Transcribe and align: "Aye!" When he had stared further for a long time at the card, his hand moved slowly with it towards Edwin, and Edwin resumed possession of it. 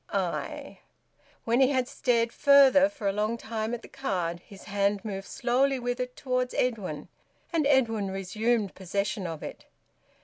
"Aye!" 0.09 0.79
When 1.45 1.59
he 1.59 1.67
had 1.69 1.87
stared 1.87 2.33
further 2.33 2.89
for 2.89 3.07
a 3.07 3.11
long 3.13 3.37
time 3.37 3.71
at 3.75 3.83
the 3.83 3.87
card, 3.87 4.39
his 4.39 4.63
hand 4.63 5.05
moved 5.05 5.27
slowly 5.27 5.77
with 5.77 5.99
it 5.99 6.15
towards 6.15 6.55
Edwin, 6.55 7.07
and 7.53 7.67
Edwin 7.67 8.09
resumed 8.09 8.73
possession 8.73 9.27
of 9.27 9.43
it. 9.43 9.67